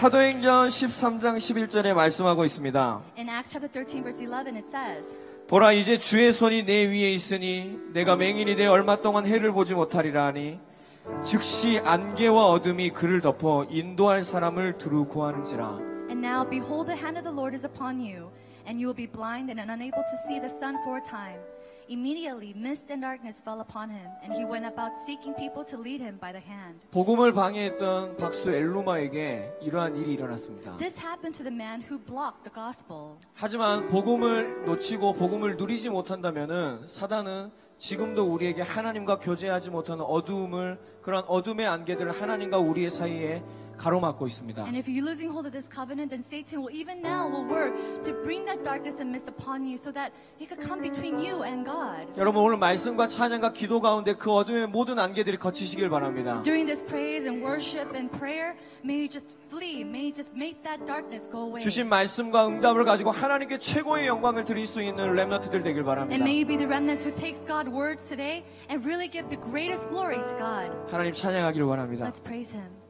사도행전 0.00 0.68
13장 0.68 1.36
11절에 1.36 1.92
말씀하고 1.92 2.46
있습니다 2.46 3.02
In 3.18 3.28
Acts 3.28 3.50
chapter 3.50 3.70
13 3.70 4.02
verse 4.02 4.18
11 4.18 4.56
it 4.56 4.66
says, 4.66 5.06
보라 5.46 5.72
이제 5.72 5.98
주의 5.98 6.32
손이 6.32 6.64
내 6.64 6.86
위에 6.86 7.12
있으니 7.12 7.78
내가 7.92 8.16
맹인이 8.16 8.56
돼 8.56 8.66
얼마 8.66 8.96
동안 8.96 9.26
해를 9.26 9.52
보지 9.52 9.74
못하리라 9.74 10.24
하니 10.24 10.58
즉시 11.22 11.80
안개와 11.80 12.46
어둠이 12.46 12.92
그를 12.92 13.20
덮어 13.20 13.66
인도할 13.68 14.24
사람을 14.24 14.78
두루 14.78 15.04
구하는지라 15.04 15.78
And 16.08 16.24
now 16.26 16.48
behold 16.48 16.86
the 16.86 16.98
hand 16.98 17.18
of 17.18 17.24
the 17.24 17.36
Lord 17.36 17.54
is 17.54 17.66
upon 17.66 18.00
you, 18.00 18.32
and 18.64 18.80
you 18.80 18.88
will 18.88 18.96
be 18.96 19.06
blind 19.06 19.52
and 19.52 19.60
unable 19.60 20.00
to 20.00 20.16
see 20.24 20.40
the 20.40 20.48
sun 20.48 20.80
for 20.82 20.96
a 20.96 21.04
time. 21.04 21.36
Immediately 21.90 22.54
mist 22.56 22.88
and 22.92 23.02
darkness 23.02 23.40
fell 23.42 23.60
upon 23.60 23.90
him, 23.90 24.06
and 24.22 24.32
he 24.32 24.44
went 24.44 24.64
about 24.64 24.92
seeking 25.04 25.34
people 25.34 25.64
to 25.64 25.76
lead 25.76 26.00
him 26.00 26.20
by 26.20 26.30
the 26.30 26.40
hand. 26.40 26.78
복음을 26.92 27.32
방해했던 27.32 28.16
박수 28.16 28.52
엘루마에게 28.52 29.58
이러한 29.60 29.96
일이 29.96 30.12
일어났습니다 30.12 30.76
This 30.76 30.96
happened 31.00 31.36
to 31.36 31.42
the 31.42 31.52
man 31.52 31.82
who 31.82 31.98
blocked 31.98 32.44
the 32.44 32.54
gospel. 32.54 33.16
하지만 33.34 33.88
복음을 33.88 34.66
놓치고 34.66 35.14
복음을 35.14 35.56
누리지 35.56 35.90
못한다면은 35.90 36.86
사단은 36.86 37.50
지금도 37.78 38.22
우리에게 38.34 38.62
하나님과 38.62 39.18
교제하지 39.18 39.70
못하는 39.70 40.04
어두움을 40.04 40.78
그런 41.02 41.24
어둠의 41.26 41.66
안개들을 41.66 42.12
하나님과 42.12 42.58
우리의 42.58 42.88
사이에 42.90 43.42
가로막고 43.80 44.26
있습니다. 44.26 44.62
And 44.68 44.76
if 44.76 44.86
you're 44.86 45.00
losing 45.00 45.32
hold 45.32 45.48
of 45.48 45.52
this 45.52 45.66
covenant, 45.66 46.12
then 46.12 46.22
Satan 46.28 46.60
will 46.60 46.68
even 46.68 47.00
now 47.00 47.24
will 47.24 47.48
work 47.48 47.72
to 48.04 48.12
bring 48.22 48.44
that 48.44 48.62
darkness 48.62 49.00
and 49.00 49.08
mist 49.08 49.24
upon 49.26 49.64
you 49.64 49.80
so 49.80 49.90
that 49.92 50.12
he 50.36 50.44
could 50.44 50.60
come 50.60 50.84
between 50.84 51.16
you 51.16 51.42
and 51.42 51.64
God. 51.64 52.04
여러분 52.18 52.44
오늘 52.44 52.58
말씀과 52.58 53.08
찬양과 53.08 53.52
기도 53.52 53.80
가운데 53.80 54.12
그 54.14 54.30
어둠의 54.30 54.68
모든 54.68 54.98
안개들이 54.98 55.38
거치시길 55.38 55.88
바랍니다. 55.88 56.42
During 56.44 56.66
this 56.68 56.84
praise 56.84 57.24
and 57.24 57.40
worship 57.42 57.96
and 57.96 58.12
prayer, 58.12 58.52
may 58.84 59.00
you 59.00 59.08
just 59.08 59.40
flee, 59.48 59.80
may 59.80 60.04
you 60.04 60.12
just 60.12 60.36
make 60.36 60.62
that 60.62 60.84
darkness 60.84 61.24
go 61.30 61.48
away. 61.48 61.62
주신 61.62 61.88
말씀과 61.88 62.48
응답을 62.48 62.84
가지고 62.84 63.10
하나님께 63.10 63.58
최고의 63.58 64.06
영광을 64.06 64.44
드릴 64.44 64.66
수 64.66 64.82
있는 64.82 65.14
렘너트들 65.14 65.62
되길 65.62 65.84
바랍니다. 65.84 66.12
And 66.12 66.20
may 66.20 66.36
you 66.36 66.46
be 66.46 66.60
the 66.60 66.68
remnants 66.68 67.08
who 67.08 67.16
takes 67.16 67.40
God's 67.48 67.72
words 67.72 68.04
today 68.04 68.44
and 68.68 68.84
really 68.84 69.08
give 69.08 69.28
the 69.32 69.40
greatest 69.40 69.88
glory 69.88 70.20
to 70.20 70.36
God. 70.36 70.68
하나님 70.92 71.14
찬양하기를 71.14 71.64
원합니다. 71.64 72.04
Let's 72.04 72.20
praise 72.20 72.52
Him. 72.52 72.80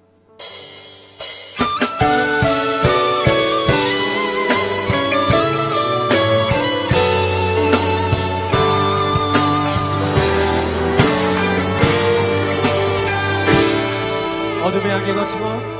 어 15.33 15.80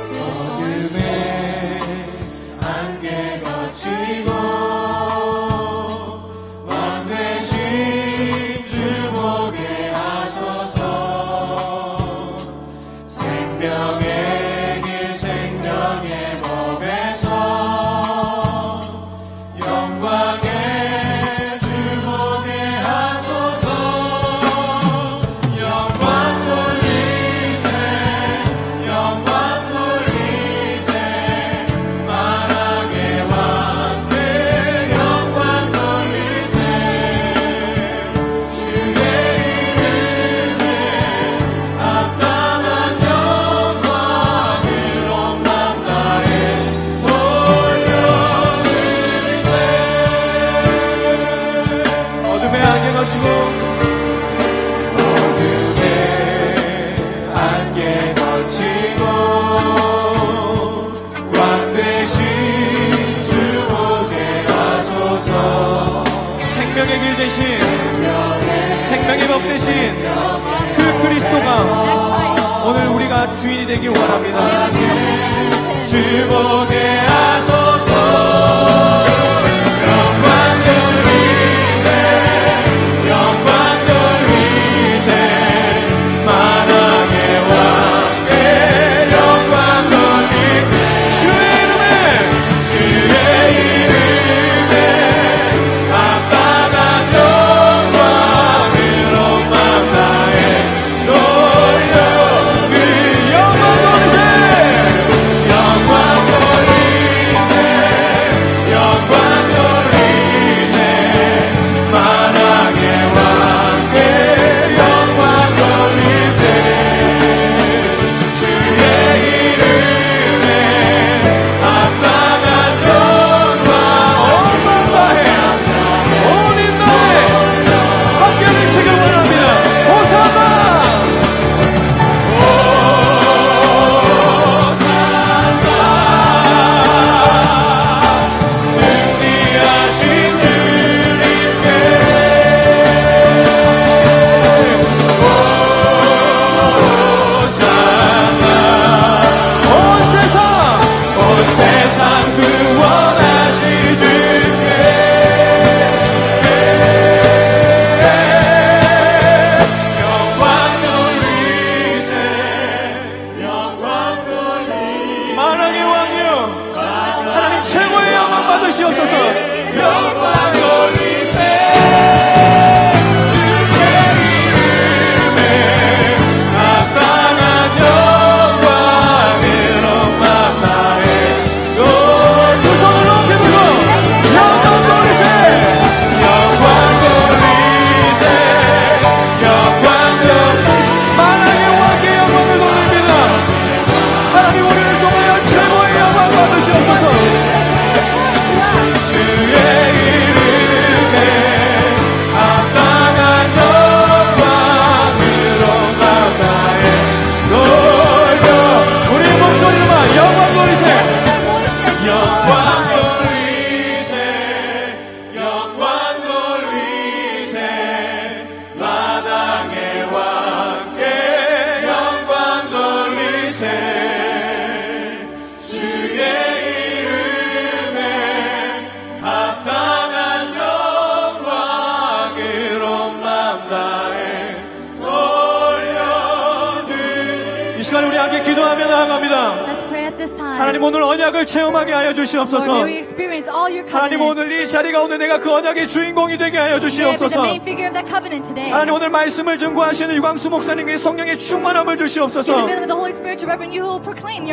하나님 240.71 240.83
오늘 240.87 241.01
언약을 241.03 241.45
체험하게 241.45 241.91
하여 241.91 242.13
주시옵소서. 242.13 242.83
we 242.85 242.99
experience 242.99 243.49
all 243.51 243.69
your 243.69 243.83
하나님. 243.91 244.21
오늘 244.21 244.49
이 244.53 244.65
자리 244.65 244.93
가운데 244.93 245.17
내가 245.17 245.37
그 245.37 245.51
언약의 245.51 245.85
주인공이 245.85 246.37
되게 246.37 246.57
하여 246.57 246.79
주시옵소서. 246.79 247.41
하나님 247.41 248.93
오늘 248.93 249.09
말씀을 249.09 249.57
증거하시는 249.57 250.15
유광수 250.15 250.49
목사님께 250.49 250.95
성령의 250.95 251.39
충만함을 251.39 251.97
주시옵소서. 251.97 252.65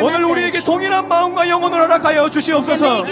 오늘 0.01 0.25
우리에게. 0.25 0.61
동일한 0.65 1.07
마음과 1.07 1.47
영혼을 1.47 1.79
허락하여 1.79 2.29
주시옵소서. 2.29 3.05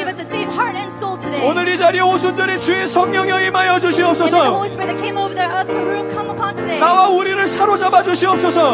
오늘 1.44 1.68
이 1.68 1.78
자리에 1.78 2.02
오순절에 2.02 2.60
주의 2.60 2.86
성령여 2.88 3.42
임하여 3.42 3.80
주시옵소서. 3.80 4.38
Holy 4.38 4.70
Spirit 4.70 4.88
that 4.88 5.04
came 5.04 5.18
over 5.18 5.36
the 5.36 5.48
upper 5.48 5.78
room 5.78 6.10
come 6.12 6.30
upon 6.30 6.56
today. 6.56 6.80
나와 6.80 7.08
우리를 7.10 7.48
사로잡아 7.48 8.04
주시옵소서. 8.04 8.74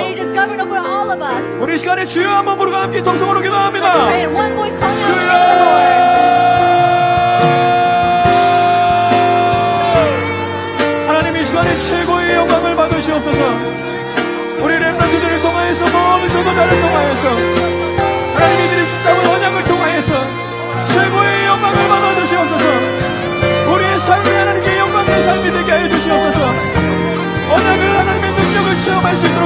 우리 1.59 1.73
이 1.73 1.77
시간에 1.77 2.05
주여 2.05 2.29
한번 2.29 2.57
부르고 2.57 2.75
함께 2.75 3.01
Let's 3.01 3.41
기도합니다. 3.41 3.93
주여! 3.93 5.53
하나님 11.07 11.35
이 11.37 11.43
시간에 11.43 11.73
최고의 11.77 12.35
영광을 12.35 12.75
받으시옵소서. 12.75 13.41
우리 14.61 14.75
랩런트들을 14.75 15.41
통하여서 15.41 15.85
모든 15.85 16.27
조도자를 16.29 16.81
통하여서 16.81 17.27
하나님 18.33 18.65
이들이 18.65 18.81
붙잡은 18.85 19.27
언약을 19.27 19.63
통하여서 19.63 20.13
최고의 20.83 21.32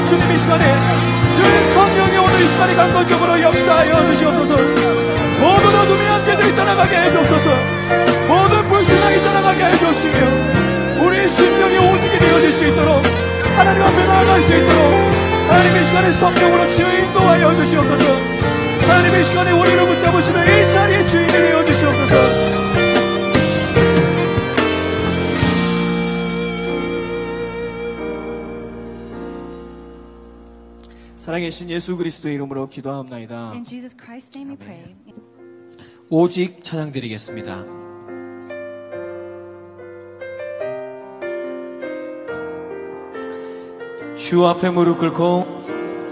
주님 0.07 0.31
이 0.31 0.37
시간에 0.37 0.63
주의 1.35 1.63
성령이 1.73 2.17
오늘 2.17 2.41
이 2.41 2.47
시간에 2.47 2.75
강건적으로 2.75 3.41
역사하여 3.41 4.05
주시옵소서. 4.05 4.55
모든 4.55 5.75
어둠이 5.79 6.05
함께 6.05 6.55
떠나가게 6.55 6.95
해 6.95 7.11
주옵소서. 7.11 7.49
모든 8.27 8.67
불신앙이 8.69 9.17
떠나가게 9.19 9.65
해 9.65 9.77
주시며 9.77 10.17
우리의 11.03 11.27
심령이 11.27 11.77
오직이 11.77 12.19
되어질 12.19 12.51
수 12.51 12.67
있도록 12.67 13.03
하나님 13.55 13.83
앞에 13.83 14.05
나아갈 14.05 14.41
수 14.41 14.53
있도록 14.53 14.77
하나님의 15.49 15.85
시간에 15.85 16.11
성령으로 16.11 16.67
주여 16.67 16.99
인도하여 16.99 17.55
주시옵소서 17.55 18.03
하나님의 18.81 19.23
시간에 19.23 19.51
우리를 19.51 19.87
붙잡으시며 19.87 20.43
이 20.43 20.71
자리의 20.71 21.07
주인이 21.07 21.31
되어 21.31 21.63
주시옵소서 21.65 22.66
살아계신 31.28 31.69
예수 31.69 31.97
그리스도의 31.97 32.36
이름으로 32.36 32.69
기도하옵나이다 32.69 33.51
In 33.51 33.65
Jesus 33.65 33.97
Christ's 33.97 34.34
name 34.34 34.51
we 34.51 34.57
pray. 34.57 34.95
오직 36.09 36.63
찬양드리겠습니다 36.63 37.65
주 44.15 44.45
앞에 44.45 44.69
무릎 44.69 44.99
꿇고 44.99 45.63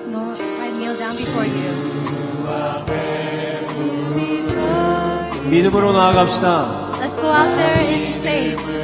Lord, 0.09 0.41
I 0.59 0.71
kneel 0.71 0.97
down 0.97 1.15
before 1.15 1.49
you. 1.49 1.95
믿음으로 5.49 5.93
나아갑시다. 5.93 6.91
Let's 6.99 7.15
go 7.15 7.29
out 7.29 7.55
there 7.55 7.79
in 7.79 8.21
faith. 8.21 8.74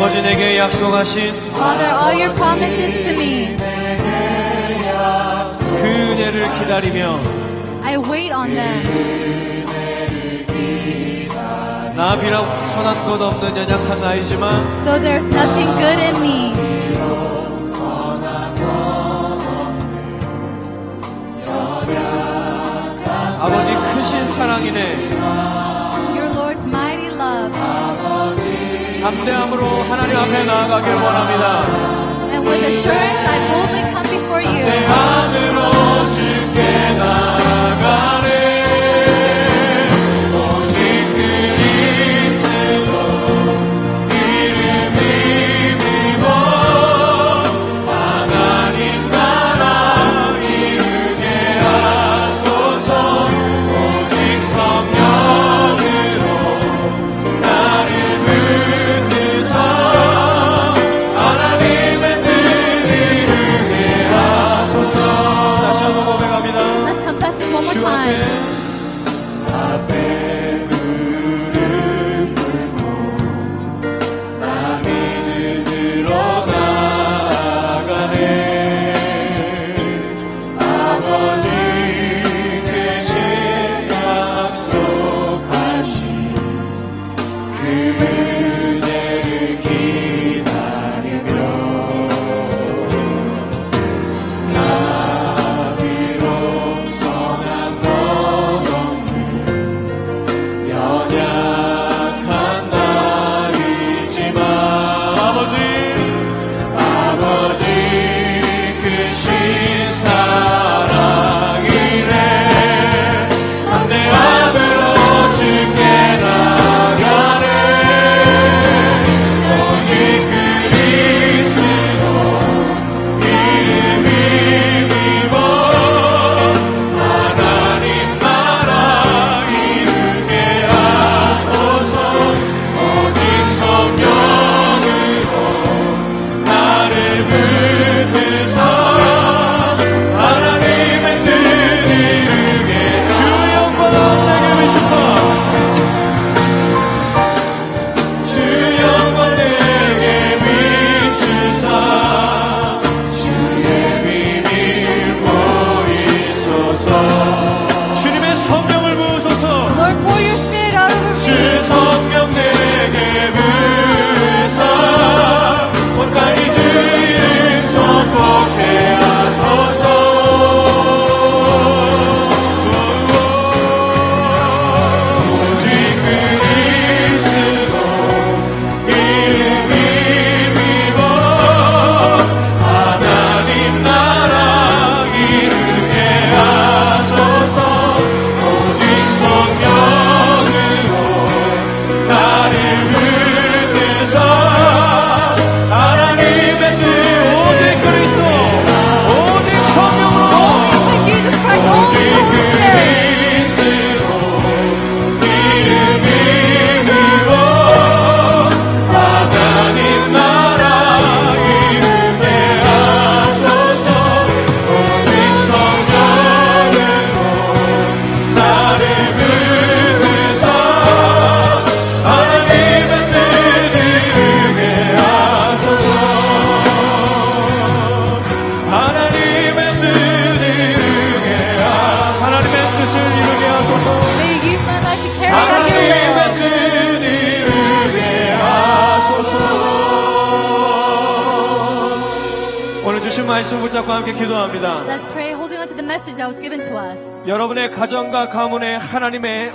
아버지 0.00 0.22
내게 0.22 0.56
약속하신 0.56 1.28
Father, 1.52 1.92
all 1.92 2.14
your 2.18 2.34
promises 2.34 3.04
to 3.04 3.12
me, 3.12 3.54
그 5.58 5.86
은혜를 5.86 6.50
기다리며 6.58 7.20
I 7.82 7.98
wait 7.98 8.32
on 8.32 8.48
them. 8.48 8.80
나 11.94 12.18
비록 12.18 12.46
선한 12.62 13.04
것 13.04 13.20
없는 13.20 13.54
연약한 13.54 14.00
나이지만 14.00 14.84
Though 14.84 15.02
there's 15.02 15.26
nothing 15.26 15.70
good 15.76 16.00
in 16.00 16.16
me, 16.22 16.54
아버지 23.38 23.74
크신 23.94 24.26
사랑이네 24.26 25.59
담대함으로 29.00 29.66
하나님 29.84 30.16
앞에 30.16 30.44
나아가길 30.44 30.92
원합니다. 30.94 31.62
and 32.32 32.46
with 32.46 32.62
assurance 32.64 33.18
I 33.26 33.38
boldly 33.50 33.82
come 33.92 34.08
before 34.08 34.42
you. 34.42 34.66
안으로 34.66 36.08
주께 36.10 36.94
나 36.98 37.39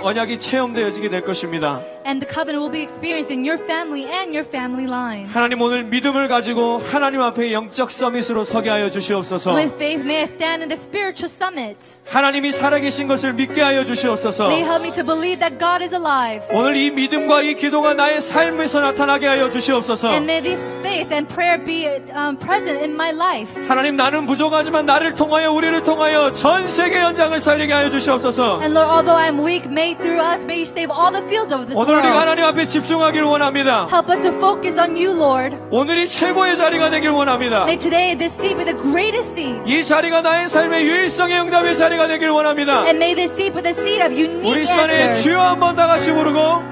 언약이 0.06 0.38
체험되어지게 0.38 1.08
될 1.08 1.22
것입니다. 1.22 1.82
And 2.06 2.22
the 2.22 2.32
covenant 2.32 2.62
will 2.62 2.70
be 2.70 2.82
experienced 2.82 3.32
in 3.32 3.44
your 3.44 3.58
family 3.58 4.06
and 4.06 4.32
your 4.32 4.46
family 4.46 4.86
line. 4.86 5.26
하나님 5.26 5.60
오늘 5.60 5.82
믿음을 5.82 6.28
가지고 6.28 6.78
하나님 6.78 7.20
앞에 7.20 7.52
영적 7.52 7.90
서밋으로 7.90 8.44
서게 8.44 8.70
하여 8.70 8.88
주시옵소서. 8.88 9.56
With 9.56 9.74
faith, 9.74 10.04
may 10.04 10.20
I 10.20 10.28
stand 10.28 10.62
in 10.62 10.68
the 10.68 10.78
spiritual 10.78 11.28
summit. 11.28 11.76
하나님이 12.06 12.52
살아계신 12.52 13.08
것을 13.08 13.32
믿게 13.32 13.60
하여 13.60 13.84
주시옵소서. 13.84 14.46
May 14.46 14.62
help 14.62 14.86
me 14.86 14.92
to 14.92 15.02
believe 15.02 15.40
that 15.40 15.58
God 15.58 15.82
is 15.82 15.92
alive. 15.92 16.46
오늘 16.52 16.76
이 16.76 16.92
믿음과 16.92 17.42
이 17.42 17.54
기도가 17.56 17.94
나의 17.94 18.20
삶에서 18.20 18.82
나타나게 18.82 19.26
하여 19.26 19.50
주시옵소서. 19.50 20.12
And 20.12 20.30
may 20.30 20.40
this 20.40 20.62
faith 20.86 21.12
and 21.12 21.26
prayer 21.26 21.58
be 21.58 21.88
um, 22.14 22.38
present 22.38 22.78
in 22.78 22.92
my 22.92 23.10
life. 23.10 23.50
하나님 23.66 23.96
나는 23.96 24.26
부족하지만 24.26 24.86
나를 24.86 25.14
통하여 25.14 25.50
우리를 25.50 25.82
통하여 25.82 26.32
전 26.32 26.68
세계 26.68 27.00
현장을 27.02 27.36
살리게 27.40 27.72
하여 27.72 27.90
주시옵소서. 27.90 28.62
And 28.62 28.78
Lord, 28.78 28.94
although 28.94 29.18
I'm 29.18 29.42
weak, 29.42 29.66
may 29.66 29.98
through 29.98 30.22
us, 30.22 30.38
may 30.46 30.62
you 30.62 30.66
save 30.70 30.94
all 30.94 31.10
the 31.10 31.26
fields 31.26 31.52
of 31.52 31.66
this 31.66 31.74
오늘 31.96 32.10
우리가. 32.10 32.20
하나님 32.20 32.44
앞에 32.44 32.66
집중하길 32.66 33.22
원합니다. 33.22 33.88
Help 33.92 34.10
us 34.12 34.22
to 34.22 34.32
focus 34.36 34.78
on 34.78 34.90
you, 34.96 35.12
Lord. 35.16 35.56
오늘이 35.70 36.06
최고의 36.06 36.56
자리가 36.56 36.90
되길 36.90 37.10
원합니다. 37.10 37.62
May 37.62 37.76
today 37.78 38.16
this 38.16 38.34
seat 38.34 38.56
be 38.56 38.64
the 38.64 38.76
greatest 38.78 39.30
seat. 39.32 39.60
이 39.66 39.84
자리가 39.84 40.20
나의 40.22 40.48
삶의 40.48 40.86
유일성의 40.86 41.40
응답의 41.40 41.76
자리가 41.76 42.06
되길 42.08 42.28
원합니다. 42.30 42.84
And 42.84 42.96
may 42.96 43.14
this 43.14 43.32
seat 43.32 43.52
be 43.52 43.62
the 43.62 43.74
seat 43.74 44.02
of 44.02 44.12
unique 44.12 44.50
우리 44.52 44.66
시간에. 44.66 45.14
주여 45.14 45.40
한번 45.40 45.74
다 45.76 45.86
같이 45.86 46.12
부르고 46.12 46.62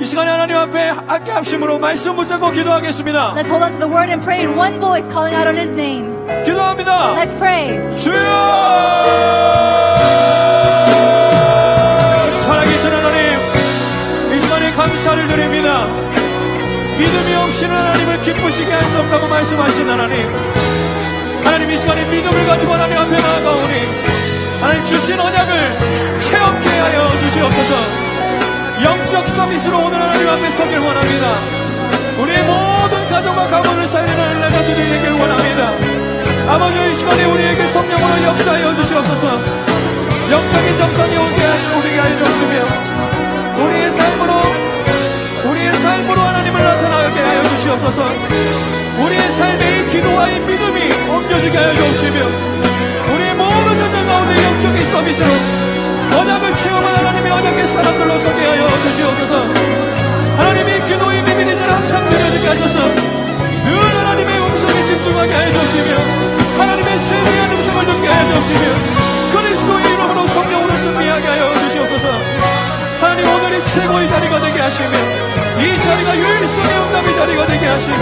이 0.00 0.04
시간에 0.04 0.30
하나님 0.30 0.56
앞에 0.56 0.90
함께 1.06 1.30
합심으로 1.32 1.78
말씀 1.78 2.14
붙잡고 2.16 2.52
기도하겠습니다. 2.52 3.34
Let's 3.34 3.50
hold 3.50 3.64
on 3.64 3.72
to 3.72 3.78
the 3.78 3.92
word 3.92 4.08
and 4.10 4.22
pray 4.24 4.40
in 4.46 4.56
one 4.56 4.78
voice, 4.80 5.06
calling 5.12 5.34
out 5.36 5.48
on 5.48 5.56
his 5.56 5.72
name. 5.72 6.06
기도합니다. 6.44 7.14
Let's 7.16 7.36
pray. 7.36 7.78
주여 7.96 8.14
믿음이 16.98 17.34
없이는 17.34 17.74
하나님을 17.74 18.20
기쁘시게 18.22 18.72
할 18.72 18.86
수 18.88 18.98
없다고 18.98 19.26
말씀하신 19.28 19.88
하나님 19.88 20.14
하나님 21.44 21.70
이 21.70 21.78
시간에 21.78 22.04
믿음을 22.04 22.46
가지고 22.46 22.72
하나님 22.72 22.98
앞에 22.98 23.10
나아가오니 23.20 23.74
하나님 24.60 24.84
주신 24.86 25.18
언약을 25.18 25.78
체험케 26.20 26.68
하여 26.68 27.08
주시옵소서. 27.20 27.74
영적 28.82 29.28
서밋으로 29.28 29.78
오늘 29.78 30.00
하나님 30.00 30.28
앞에 30.28 30.50
서길 30.50 30.78
원합니다. 30.78 31.26
우리의 32.18 32.42
모든 32.42 33.08
가정과 33.08 33.46
가문을 33.46 33.86
살리는 33.86 34.18
은혜가 34.18 34.58
되길 34.64 35.10
원합니다. 35.20 35.72
아버지 36.52 36.90
이 36.90 36.94
시간에 36.94 37.24
우리에게 37.24 37.66
성령으로 37.68 38.24
역사하여 38.24 38.74
주시옵소서. 38.74 39.28
영적인 40.30 40.78
정성이 40.78 41.16
오게 41.16 41.42
하여 41.42 41.78
우리에게 41.78 42.00
알려주시며 42.00 43.64
우리의 43.64 43.90
삶으로 43.90 44.32
주시옵소서. 47.58 48.02
우리의 49.02 49.32
삶의 49.32 49.80
이 49.80 49.88
기도와 49.90 50.28
이 50.28 50.38
믿음이 50.38 50.92
옮겨지게 51.08 51.58
하여 51.58 51.74
주시며 51.74 52.14
우리의 53.12 53.34
모든 53.34 53.80
현장 53.80 54.06
가운데 54.06 54.44
영적인 54.44 54.84
서비스로 54.84 55.28
언약을 56.18 56.54
체험한 56.54 56.96
하나님의 56.96 57.32
언약의 57.32 57.66
사람들로 57.66 58.18
서게 58.20 58.46
하여 58.46 58.68
주시옵소서. 58.82 59.42
하나님의 60.36 60.84
기도의 60.86 61.24
비밀이들 61.24 61.72
항상 61.72 62.08
들려지게 62.08 62.46
하셔서. 62.46 62.78
늘 62.78 63.74
하나님의 63.74 64.38
음성에 64.38 64.84
집중하게 64.84 65.32
하여 65.34 65.52
주시며 65.52 65.96
하나님의 66.58 66.98
세미한 66.98 67.52
음성을 67.52 67.86
듣게 67.86 68.06
하여 68.06 68.40
주시며 68.40 68.60
그리스도의 69.32 69.94
이름으로 69.94 70.26
성령으로 70.26 70.76
승리하게 70.76 71.26
하여 71.26 71.58
주시옵소서 71.58 72.37
하나님 73.00 73.26
오늘이 73.28 73.64
최고의 73.64 74.08
자리가 74.08 74.38
되게 74.40 74.60
하시며 74.60 74.88
이 74.90 75.80
자리가 75.80 76.16
유일성의 76.16 76.72
응답의 76.78 77.14
자리가 77.16 77.46
되게 77.46 77.66
하시며 77.66 77.96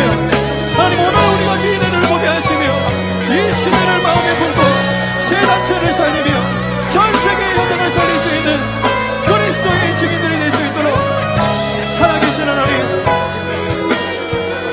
하나님 0.77 1.01
오늘 1.01 1.15
우리가 1.15 1.55
미래를 1.57 2.01
보게 2.09 2.27
하시며 2.27 2.61
이 2.61 3.53
시대를 3.53 4.03
마음에 4.03 4.35
품고 4.37 4.61
세 5.23 5.37
단체를 5.41 5.93
살리며 5.93 6.89
전 6.89 7.13
세계의 7.13 7.57
현장을 7.59 7.91
살릴 7.91 8.19
수 8.19 8.29
있는 8.29 8.59
그리스도의 9.27 9.97
증인들이 9.97 10.39
될 10.39 10.51
수 10.51 10.65
있도록 10.65 10.95
살아계신 11.99 12.49
하나님 12.49 13.07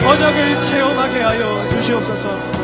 언약을 0.06 0.62
체험하게 0.62 1.22
하여 1.22 1.70
주시옵소서 1.72 2.63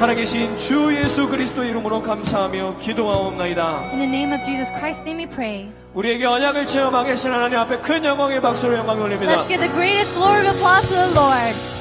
살아계신 0.00 0.56
주 0.56 0.96
예수 0.96 1.28
그리스도 1.28 1.62
이름으로 1.62 2.00
감사하며 2.00 2.78
기도하옵나이다 2.78 3.90
In 3.92 3.98
the 3.98 4.08
name 4.08 4.32
of 4.32 4.42
Jesus 4.42 4.72
Christ's 4.72 5.02
name 5.02 5.22
we 5.22 5.26
pray. 5.28 5.70
우리에게 5.92 6.24
언약을 6.24 6.64
체험하게 6.64 7.10
하신 7.10 7.30
하나님 7.30 7.58
앞에 7.58 7.76
큰 7.80 8.02
영광의 8.02 8.40
박수로 8.40 8.76
영광 8.76 8.98
올립니다 8.98 9.34
Let's 9.34 9.48
give 9.48 9.60
the 9.60 9.70
greatest 9.74 10.14
glory 10.14 10.48
of 10.48 10.56
applause 10.56 10.88
to 10.88 10.94
the 10.94 11.12
Lord. 11.12 11.79